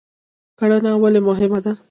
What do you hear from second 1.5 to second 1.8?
ده؟